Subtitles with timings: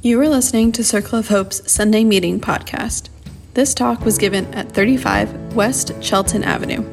[0.00, 3.08] You are listening to Circle of Hope's Sunday Meeting podcast.
[3.54, 6.84] This talk was given at 35 West Shelton Avenue.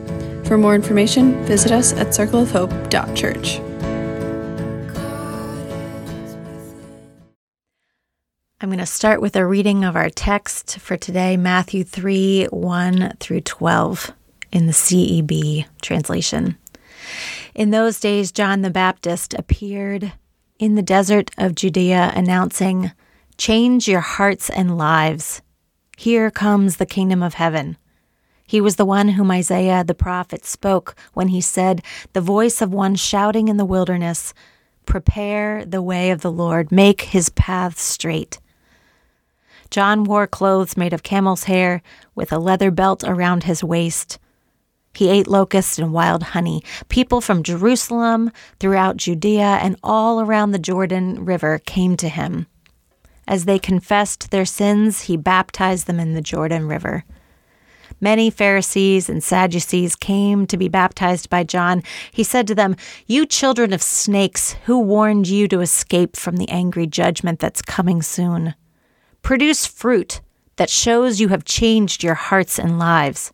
[0.45, 3.59] For more information, visit us at circleofhope.church.
[8.59, 13.17] I'm going to start with a reading of our text for today, Matthew 3 1
[13.19, 14.13] through 12
[14.51, 16.57] in the CEB translation.
[17.53, 20.11] In those days, John the Baptist appeared
[20.57, 22.91] in the desert of Judea, announcing,
[23.37, 25.41] Change your hearts and lives.
[25.97, 27.77] Here comes the kingdom of heaven.
[28.47, 31.83] He was the one whom Isaiah the prophet spoke when he said,
[32.13, 34.33] The voice of one shouting in the wilderness,
[34.85, 38.39] Prepare the way of the Lord, make his paths straight.
[39.71, 41.81] John wore clothes made of camel's hair,
[42.13, 44.19] with a leather belt around his waist.
[44.95, 46.63] He ate locusts and wild honey.
[46.89, 52.47] People from Jerusalem, throughout Judea, and all around the Jordan River came to him.
[53.27, 57.03] As they confessed their sins, he baptized them in the Jordan River.
[58.01, 61.81] Many Pharisees and Sadducees came to be baptized by John.
[62.11, 62.75] He said to them,
[63.07, 68.01] You children of snakes, who warned you to escape from the angry judgment that's coming
[68.01, 68.53] soon?
[69.21, 70.21] Produce fruit
[70.57, 73.31] that shows you have changed your hearts and lives.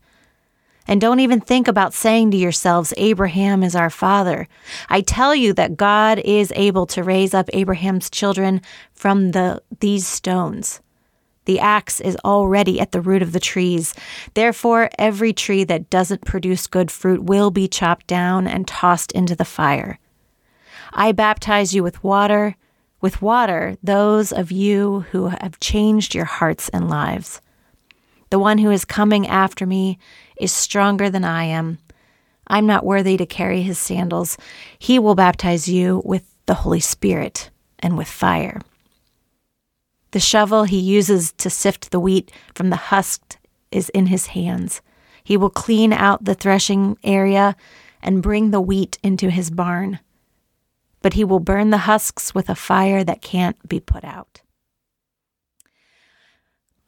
[0.86, 4.48] And don't even think about saying to yourselves, Abraham is our father.
[4.88, 8.60] I tell you that God is able to raise up Abraham's children
[8.92, 10.80] from the, these stones.
[11.44, 13.94] The axe is already at the root of the trees.
[14.34, 19.34] Therefore, every tree that doesn't produce good fruit will be chopped down and tossed into
[19.34, 19.98] the fire.
[20.92, 22.56] I baptize you with water,
[23.00, 27.40] with water, those of you who have changed your hearts and lives.
[28.30, 29.98] The one who is coming after me
[30.42, 31.78] is stronger than I am.
[32.48, 34.36] I'm not worthy to carry his sandals.
[34.78, 38.60] He will baptize you with the Holy Spirit and with fire.
[40.10, 43.38] The shovel he uses to sift the wheat from the husk
[43.70, 44.82] is in his hands.
[45.24, 47.56] He will clean out the threshing area
[48.02, 50.00] and bring the wheat into his barn.
[51.00, 54.42] But he will burn the husks with a fire that can't be put out.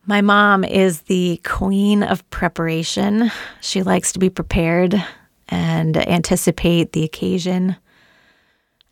[0.07, 3.31] My mom is the queen of preparation.
[3.63, 5.03] She likes to be prepared
[5.49, 7.77] and anticipate the occasion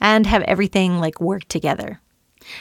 [0.00, 2.00] and have everything like work together.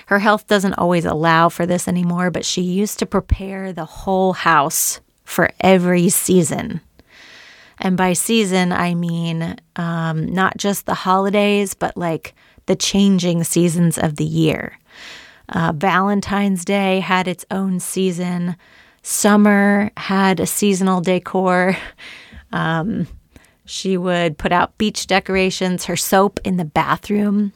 [0.08, 4.34] Her health doesn't always allow for this anymore, but she used to prepare the whole
[4.34, 6.82] house for every season.
[7.80, 12.36] And by season, I mean um, not just the holidays, but like
[12.66, 14.78] the changing seasons of the year.
[15.52, 18.56] Uh, Valentine's Day had its own season.
[19.04, 21.78] Summer had a seasonal decor.
[22.54, 23.08] Um,
[23.64, 25.86] she would put out beach decorations.
[25.86, 27.54] Her soap in the bathroom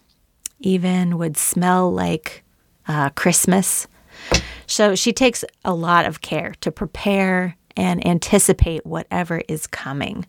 [0.62, 2.46] even would smell like
[2.88, 3.88] uh, Christmas.
[4.68, 10.26] So she takes a lot of care to prepare and anticipate whatever is coming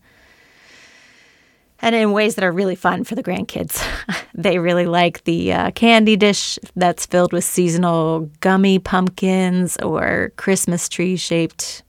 [1.81, 3.85] and in ways that are really fun for the grandkids.
[4.35, 10.89] they really like the uh, candy dish that's filled with seasonal gummy pumpkins or Christmas
[10.89, 11.83] tree shaped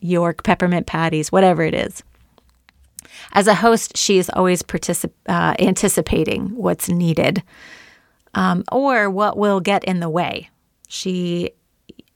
[0.00, 2.02] York peppermint patties, whatever it is.
[3.32, 7.42] As a host, she is always particip- uh, anticipating what's needed
[8.34, 10.50] um, or what will get in the way.
[10.88, 11.50] She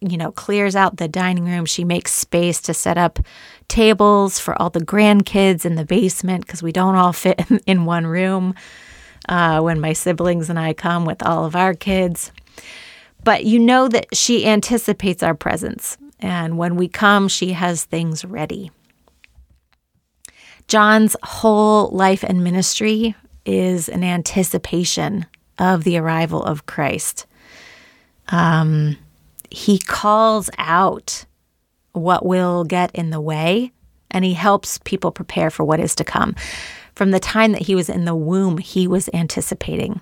[0.01, 1.67] you know, clears out the dining room.
[1.67, 3.19] She makes space to set up
[3.67, 8.07] tables for all the grandkids in the basement because we don't all fit in, one
[8.07, 8.55] room
[9.29, 12.33] uh, when my siblings and I come with all of our kids.
[13.25, 15.99] But you know that she anticipates our presence.
[16.21, 18.71] And when we come, she has things ready.
[20.67, 23.15] John's whole life and ministry
[23.47, 25.27] is an anticipation
[25.59, 27.27] of the arrival of Christ.
[28.29, 28.97] Um,
[29.51, 31.25] he calls out
[31.93, 33.73] what will get in the way
[34.11, 36.35] and he helps people prepare for what is to come.
[36.95, 40.01] From the time that he was in the womb, he was anticipating.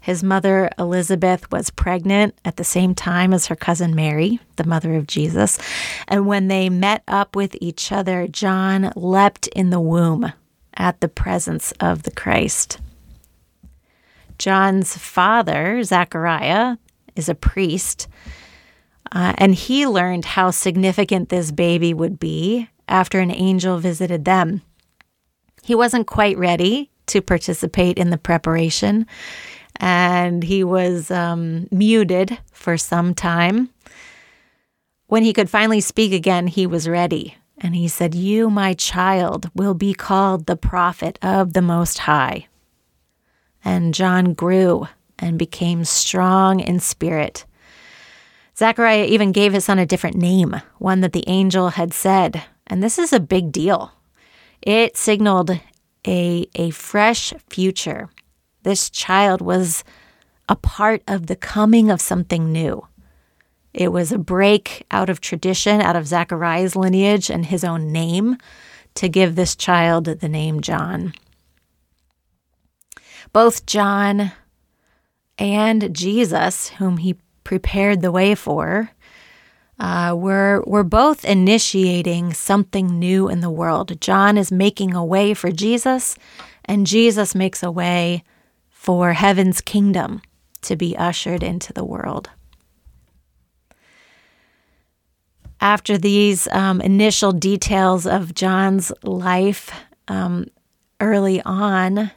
[0.00, 4.94] His mother, Elizabeth, was pregnant at the same time as her cousin Mary, the mother
[4.94, 5.58] of Jesus.
[6.06, 10.30] And when they met up with each other, John leapt in the womb
[10.74, 12.78] at the presence of the Christ.
[14.38, 16.76] John's father, Zachariah,
[17.16, 18.06] is a priest
[19.12, 24.62] uh, and he learned how significant this baby would be after an angel visited them.
[25.62, 29.06] He wasn't quite ready to participate in the preparation,
[29.76, 33.70] and he was um, muted for some time.
[35.06, 37.36] When he could finally speak again, he was ready.
[37.58, 42.48] And he said, You, my child, will be called the prophet of the Most High.
[43.64, 47.46] And John grew and became strong in spirit
[48.56, 52.42] Zechariah even gave his son a different name, one that the angel had said.
[52.66, 53.92] And this is a big deal.
[54.62, 55.58] It signaled
[56.06, 58.08] a, a fresh future.
[58.62, 59.84] This child was
[60.48, 62.86] a part of the coming of something new.
[63.72, 68.36] It was a break out of tradition, out of Zechariah's lineage and his own name,
[68.94, 71.12] to give this child the name John.
[73.32, 74.30] Both John
[75.38, 78.90] and Jesus, whom he prepared the way for,
[79.78, 84.00] uh, we're, we're both initiating something new in the world.
[84.00, 86.16] John is making a way for Jesus,
[86.64, 88.24] and Jesus makes a way
[88.70, 90.22] for heaven's kingdom
[90.62, 92.30] to be ushered into the world.
[95.60, 99.70] After these um, initial details of John's life
[100.08, 100.46] um,
[101.00, 102.10] early on,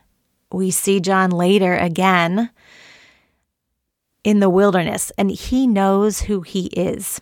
[0.51, 2.49] we see John later again
[4.23, 7.21] in the wilderness, and he knows who he is.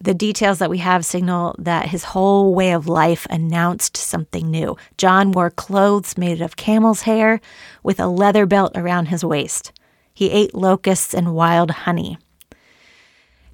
[0.00, 4.76] The details that we have signal that his whole way of life announced something new.
[4.98, 7.40] John wore clothes made of camel's hair
[7.84, 9.72] with a leather belt around his waist.
[10.12, 12.18] He ate locusts and wild honey.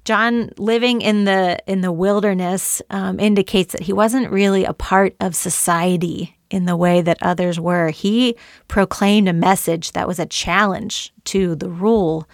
[0.09, 5.15] John living in the in the wilderness um, indicates that he wasn't really a part
[5.19, 7.89] of society in the way that others were.
[7.89, 8.35] He
[8.67, 12.27] proclaimed a message that was a challenge to the rule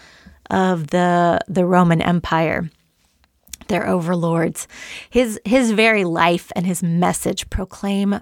[0.49, 2.69] of the the Roman Empire
[3.67, 4.69] their overlords.
[5.09, 8.21] His his very life and his message proclaim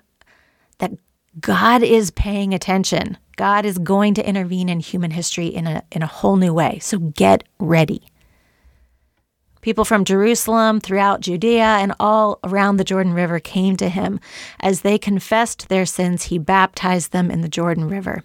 [0.79, 0.93] that
[1.39, 3.19] God is paying attention.
[3.35, 6.79] God is going to intervene in human history in a in a whole new way.
[6.79, 8.09] So get ready.
[9.63, 14.19] People from Jerusalem, throughout Judea, and all around the Jordan River came to him.
[14.59, 18.23] As they confessed their sins, he baptized them in the Jordan River.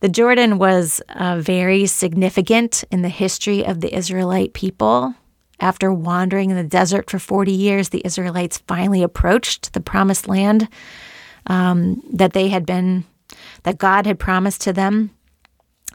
[0.00, 5.12] The Jordan was uh, very significant in the history of the Israelite people.
[5.58, 10.68] After wandering in the desert for 40 years, the Israelites finally approached the promised land
[11.48, 13.04] um, that they had been,
[13.64, 15.10] that God had promised to them.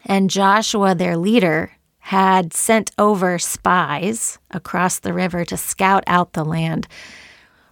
[0.06, 6.44] And Joshua, their leader, had sent over spies across the river to scout out the
[6.44, 6.88] land.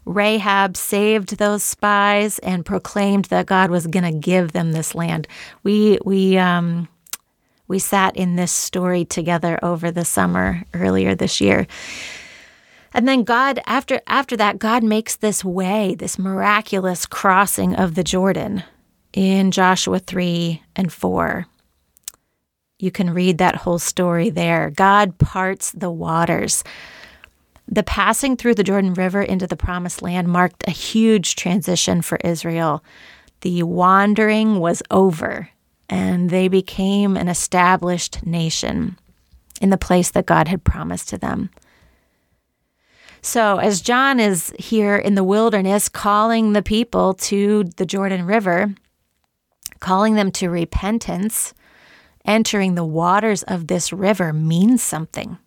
[0.06, 5.28] Rahab saved those spies and proclaimed that God was going to give them this land.
[5.64, 6.88] We we um,
[7.68, 11.68] we sat in this story together over the summer earlier this year.
[12.94, 18.04] And then God after after that God makes this way, this miraculous crossing of the
[18.04, 18.64] Jordan
[19.14, 21.46] in Joshua 3 and 4.
[22.80, 24.70] You can read that whole story there.
[24.70, 26.64] God parts the waters.
[27.68, 32.18] The passing through the Jordan River into the promised land marked a huge transition for
[32.24, 32.84] Israel.
[33.42, 35.50] The wandering was over
[35.90, 38.98] and they became an established nation
[39.62, 41.50] in the place that God had promised to them.
[43.22, 48.74] So, as John is here in the wilderness calling the people to the Jordan River,
[49.82, 51.54] calling them to repentance,
[52.30, 55.40] entering the waters of this river means something.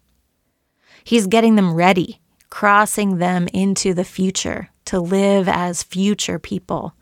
[1.05, 2.21] He's getting them ready,
[2.51, 6.95] crossing them into the future to live as future people.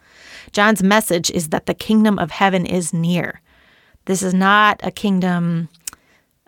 [0.52, 3.40] John's message is that the kingdom of heaven is near.
[4.04, 5.70] This is not a kingdom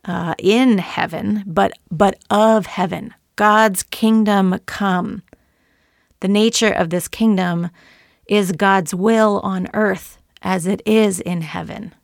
[0.05, 3.15] uh, in heaven, but but of heaven.
[3.36, 5.22] God's kingdom come.
[6.20, 7.70] The nature of this kingdom
[8.27, 11.94] is God's will on earth as it is in heaven.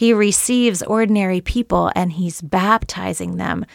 [0.00, 3.66] He receives ordinary people and he's baptizing them.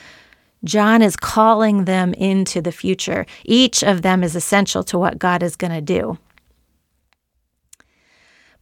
[0.63, 3.27] John is calling them into the future.
[3.44, 6.17] Each of them is essential to what God is going to do.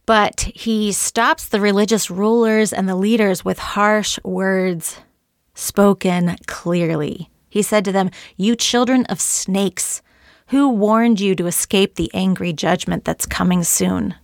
[0.04, 4.98] But he stops the religious rulers and the leaders with harsh words
[5.54, 7.30] spoken clearly.
[7.48, 10.02] He said to them, You children of snakes,
[10.48, 14.16] who warned you to escape the angry judgment that's coming soon?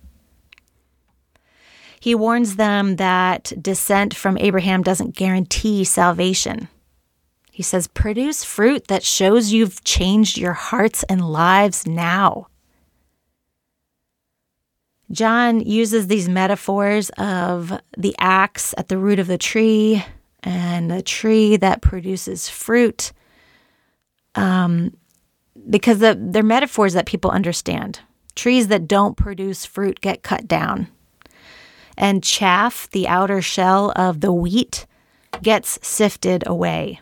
[2.01, 6.67] He warns them that descent from Abraham doesn't guarantee salvation.
[7.51, 12.47] He says, Produce fruit that shows you've changed your hearts and lives now.
[15.11, 20.03] John uses these metaphors of the axe at the root of the tree
[20.41, 23.11] and a tree that produces fruit
[24.33, 24.97] um,
[25.69, 27.99] because the, they're metaphors that people understand.
[28.33, 30.87] Trees that don't produce fruit get cut down.
[32.01, 34.87] And chaff, the outer shell of the wheat,
[35.41, 36.99] gets sifted away.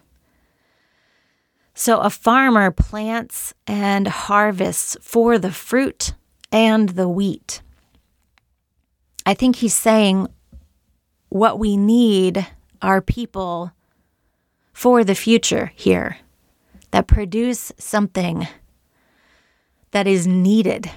[1.74, 6.14] So a farmer plants and harvests for the fruit
[6.52, 7.62] and the wheat.
[9.26, 10.28] I think he's saying
[11.30, 12.46] what we need
[12.82, 13.72] are people
[14.74, 16.18] for the future here
[16.92, 18.48] that produce something
[19.92, 20.92] that is needed.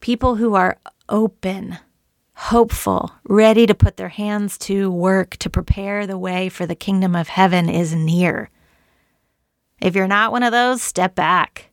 [0.00, 1.78] People who are open,
[2.38, 7.16] hopeful, ready to put their hands to work to prepare the way for the kingdom
[7.16, 8.48] of heaven is near.
[9.82, 11.70] If you're not one of those, step back.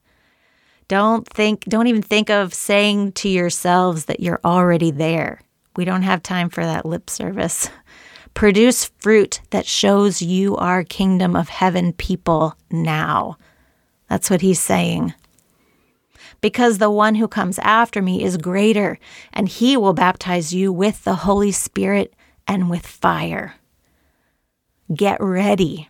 [0.88, 5.42] Don't think don't even think of saying to yourselves that you're already there.
[5.76, 7.70] We don't have time for that lip service.
[8.34, 13.38] Produce fruit that shows you are kingdom of heaven people now.
[14.10, 15.14] That's what he's saying.
[16.42, 19.00] Because the one who comes after me is greater,
[19.34, 22.14] and he will baptize you with the Holy Spirit
[22.48, 23.56] and with fire.
[24.94, 25.90] Get ready.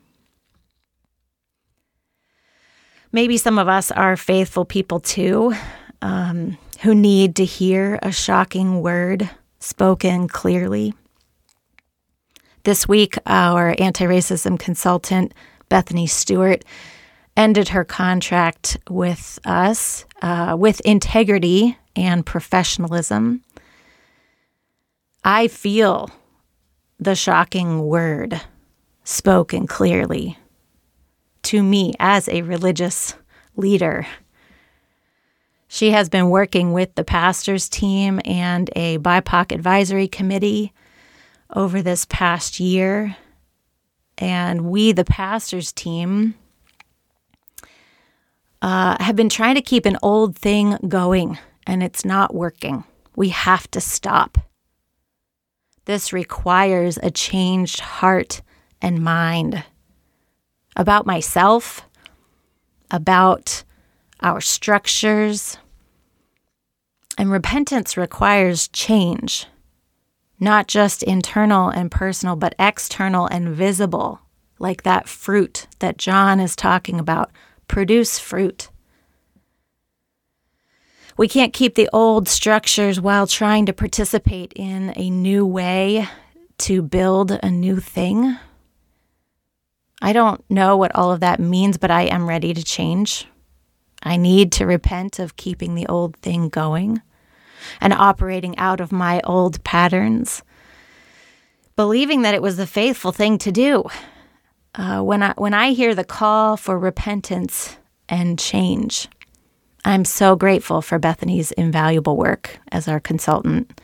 [3.11, 5.53] Maybe some of us are faithful people too,
[6.01, 10.93] um, who need to hear a shocking word spoken clearly.
[12.63, 15.33] This week, our anti racism consultant,
[15.69, 16.65] Bethany Stewart,
[17.37, 23.43] ended her contract with us uh, with integrity and professionalism.
[25.23, 26.09] I feel
[26.99, 28.41] the shocking word
[29.03, 30.37] spoken clearly
[31.43, 33.15] to me as a religious
[33.55, 34.07] leader.
[35.67, 40.73] She has been working with the pastor's team and a BIPOC advisory committee
[41.53, 43.17] over this past year.
[44.17, 46.35] And we, the pastor's team,
[48.65, 52.83] uh, have been trying to keep an old thing going, and it's not working.
[53.15, 54.39] We have to stop.
[55.85, 58.41] This requires a changed heart
[58.81, 59.63] and mind
[60.75, 61.87] about myself,
[62.89, 63.63] about
[64.21, 65.59] our structures.
[67.19, 69.45] And repentance requires change,
[70.39, 74.21] not just internal and personal, but external and visible,
[74.57, 77.29] like that fruit that John is talking about
[77.67, 78.69] produce fruit.
[81.17, 86.07] We can't keep the old structures while trying to participate in a new way
[86.59, 88.37] to build a new thing.
[90.01, 93.27] I don't know what all of that means, but I am ready to change.
[94.03, 97.01] I need to repent of keeping the old thing going
[97.79, 100.43] and operating out of my old patterns,
[101.75, 103.85] believing that it was the faithful thing to do
[104.77, 107.77] uh, when I when I hear the call for repentance
[108.09, 109.07] and change,
[109.83, 113.79] I'm so grateful for Bethany's invaluable work as our consultant,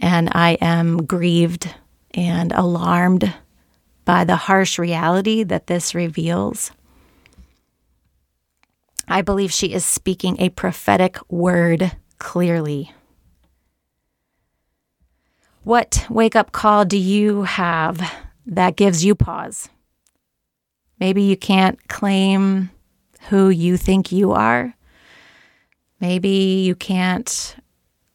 [0.00, 1.74] and I am grieved
[2.12, 3.32] and alarmed
[4.04, 6.70] by the harsh reality that this reveals.
[9.08, 12.92] I believe she is speaking a prophetic word clearly.
[15.64, 18.00] What wake up call do you have
[18.46, 19.68] that gives you pause?
[21.00, 22.70] Maybe you can't claim
[23.28, 24.74] who you think you are.
[26.00, 27.56] Maybe you can't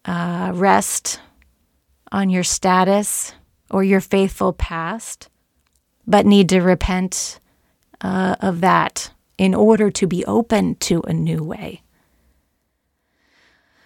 [0.06, 1.20] uh, rest
[2.12, 3.34] on your status
[3.70, 5.30] or your faithful past,
[6.06, 7.40] but need to repent
[8.02, 11.82] uh, of that in order to be open to a new way.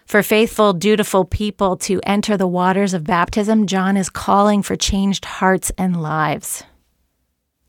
[0.06, 5.26] For faithful, dutiful people to enter the waters of baptism, John is calling for changed
[5.26, 6.64] hearts and lives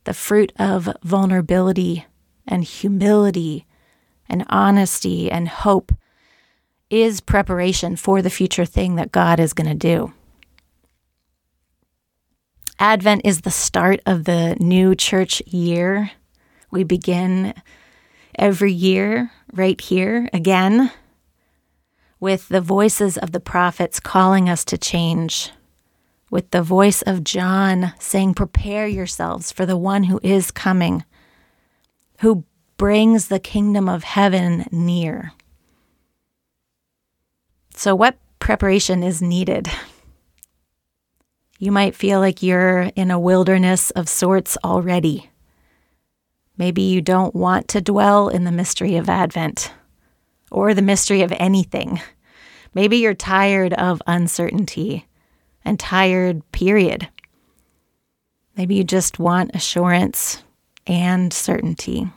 [0.08, 2.06] the fruit of vulnerability
[2.46, 3.66] and humility
[4.26, 5.92] and honesty and hope
[6.88, 10.14] is preparation for the future thing that God is going to do.
[12.78, 16.10] Advent is the start of the new church year.
[16.70, 17.52] We begin
[18.38, 20.90] every year right here again
[22.18, 25.50] with the voices of the prophets calling us to change
[26.30, 31.04] with the voice of John saying, Prepare yourselves for the one who is coming,
[32.20, 32.44] who
[32.76, 35.32] brings the kingdom of heaven near.
[37.74, 39.68] So, what preparation is needed?
[41.58, 45.28] You might feel like you're in a wilderness of sorts already.
[46.56, 49.72] Maybe you don't want to dwell in the mystery of Advent
[50.50, 52.00] or the mystery of anything.
[52.74, 55.07] Maybe you're tired of uncertainty
[55.64, 57.08] and tired, period.
[58.56, 60.42] Maybe you just want assurance
[60.86, 62.10] and certainty.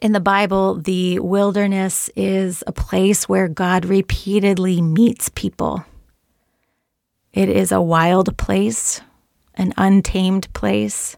[0.00, 5.84] In the Bible, the wilderness is a place where God repeatedly meets people.
[7.32, 9.00] It is a wild place,
[9.54, 11.16] an untamed place.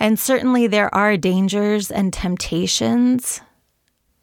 [0.00, 3.40] And certainly there are dangers and temptations,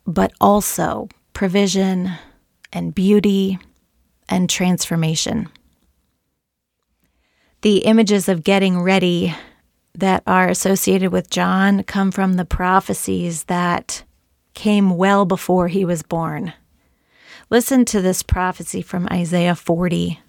[0.06, 2.12] but also provision
[2.72, 3.60] and beauty
[4.28, 5.50] and transformation.
[7.62, 9.36] The images of getting ready
[9.96, 14.04] that are associated with John come from the prophecies that
[14.54, 16.54] came well before he was born.
[17.50, 20.20] Listen to this prophecy from Isaiah 40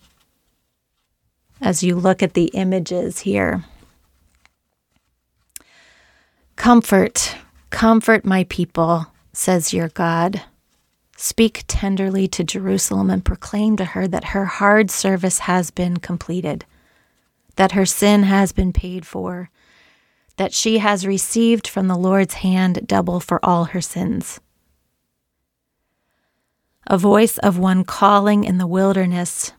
[1.60, 3.64] as you look at the images here.
[6.56, 7.36] Comfort,
[7.70, 10.42] comfort my people, says your God.
[11.22, 16.64] Speak tenderly to Jerusalem and proclaim to her that her hard service has been completed,
[17.56, 19.50] that her sin has been paid for,
[20.38, 24.40] that she has received from the Lord's hand double for all her sins.
[26.86, 29.52] A voice of one calling in the wilderness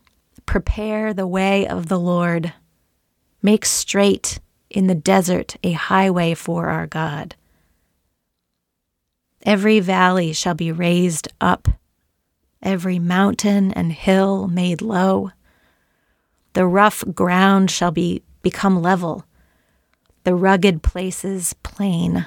[0.44, 2.52] Prepare the way of the Lord.
[3.40, 7.36] Make straight in the desert a highway for our God.
[9.44, 11.66] Every valley shall be raised up,
[12.62, 15.32] every mountain and hill made low.
[16.52, 19.24] The rough ground shall be become level,
[20.24, 22.26] the rugged places plain.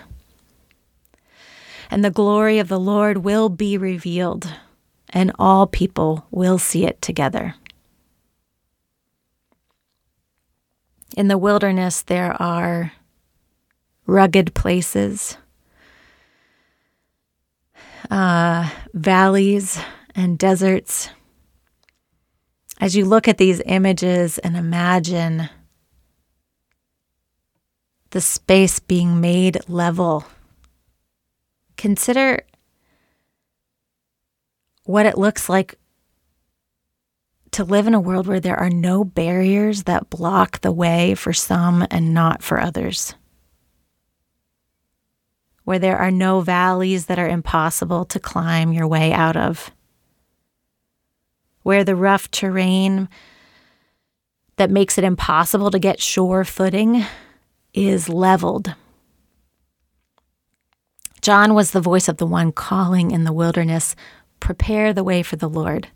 [1.90, 4.52] And the glory of the Lord will be revealed,
[5.10, 7.56] and all people will see it together.
[11.16, 12.92] In the wilderness, there are
[14.06, 15.38] rugged places
[18.12, 19.80] uh, valleys
[20.16, 21.10] and deserts.
[22.80, 25.50] As you look at these images and imagine
[28.12, 30.26] the space being made level,
[31.78, 32.42] consider
[34.84, 35.76] what it looks like
[37.52, 41.32] to live in a world where there are no barriers that block the way for
[41.34, 43.16] some and not for others
[45.66, 49.72] where there are no valleys that are impossible to climb your way out of,
[51.64, 53.10] where the rough terrain
[54.56, 57.04] that makes it impossible to get sure footing
[57.74, 58.74] is leveled.
[61.22, 63.96] John was the voice of the one calling in the wilderness,
[64.40, 65.88] Prepare the way for the Lord.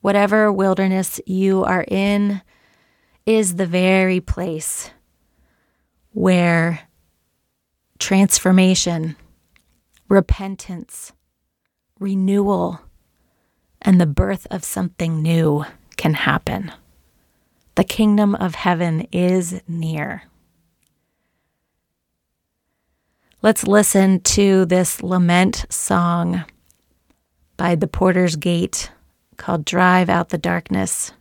[0.00, 2.40] Whatever wilderness you are in
[3.26, 4.90] is the very place
[6.12, 6.88] where
[8.00, 9.14] transformation,
[10.08, 11.12] repentance,
[12.00, 12.80] renewal,
[13.82, 15.64] and the birth of something new
[15.96, 16.72] can happen.
[17.76, 20.24] The kingdom of heaven is near.
[23.42, 26.44] Let's listen to this lament song
[27.56, 28.90] by the Porter's Gate
[29.36, 31.12] called Drive Out the Darkness.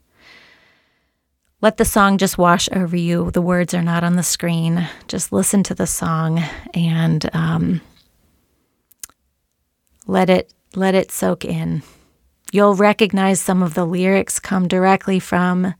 [1.61, 3.31] Let the song just wash over you.
[3.31, 4.87] The words are not on the screen.
[5.07, 6.41] Just listen to the song
[6.73, 7.81] and um,
[10.07, 11.83] let it let it soak in.
[12.51, 15.73] You'll recognize some of the lyrics come directly from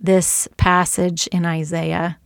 [0.00, 2.18] this passage in Isaiah.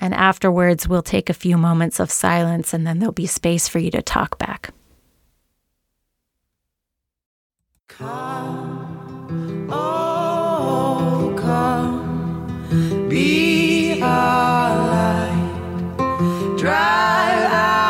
[0.00, 3.78] And afterwards, we'll take a few moments of silence and then there'll be space for
[3.78, 4.72] you to talk back.
[7.86, 8.73] Come.
[13.08, 16.58] Be our light.
[16.58, 17.83] Drive out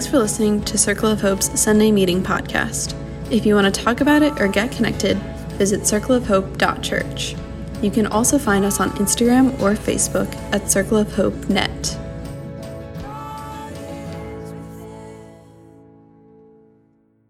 [0.00, 2.96] Thanks for listening to Circle of Hope's Sunday Meeting Podcast.
[3.30, 5.18] If you want to talk about it or get connected,
[5.58, 7.36] visit circleofhope.church.
[7.82, 11.69] You can also find us on Instagram or Facebook at Circle of Hope Net.